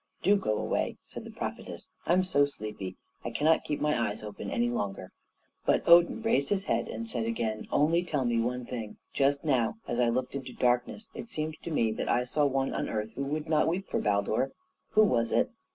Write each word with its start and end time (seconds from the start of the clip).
"Do 0.23 0.35
go 0.35 0.57
away," 0.57 0.97
said 1.05 1.25
the 1.25 1.29
prophetess, 1.29 1.87
"I'm 2.07 2.23
so 2.23 2.45
sleepy; 2.45 2.95
I 3.23 3.29
cannot 3.29 3.63
keep 3.63 3.79
my 3.79 4.09
eyes 4.09 4.23
open 4.23 4.49
any 4.49 4.67
longer." 4.67 5.11
But 5.63 5.87
Odin 5.87 6.23
raised 6.23 6.49
his 6.49 6.63
head 6.63 6.87
and 6.87 7.07
said 7.07 7.25
again, 7.25 7.67
"Only 7.71 8.01
tell 8.01 8.25
me 8.25 8.39
one 8.39 8.65
thing. 8.65 8.97
Just 9.13 9.43
now, 9.43 9.77
as 9.87 9.99
I 9.99 10.09
looked 10.09 10.33
into 10.33 10.53
darkness, 10.53 11.07
it 11.13 11.29
seemed 11.29 11.57
to 11.61 11.69
me 11.69 11.91
that 11.91 12.09
I 12.09 12.23
saw 12.23 12.45
one 12.47 12.73
on 12.73 12.89
earth 12.89 13.11
who 13.13 13.21
would 13.25 13.47
not 13.47 13.67
weep 13.67 13.87
for 13.89 13.99
Baldur. 13.99 14.53
Who 14.93 15.03
was 15.03 15.31
it?" 15.31 15.51